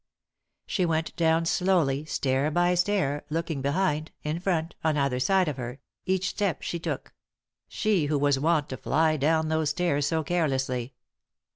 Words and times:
She 0.65 0.83
went 0.83 1.15
down 1.15 1.45
slowly, 1.45 2.05
stair 2.05 2.49
by 2.49 2.73
stair, 2.73 3.23
looking 3.29 3.61
behind, 3.61 4.09
in 4.23 4.39
front, 4.39 4.73
on 4.83 4.97
either 4.97 5.19
side 5.19 5.47
of 5.47 5.57
her, 5.57 5.79
each 6.07 6.29
step 6.29 6.63
she 6.63 6.79
took; 6.79 7.13
she 7.67 8.07
who 8.07 8.17
was 8.17 8.39
wont 8.39 8.69
to 8.69 8.77
fly 8.77 9.15
down 9.15 9.49
those 9.49 9.69
stairs 9.69 10.07
so 10.07 10.23
carelessly. 10.23 10.95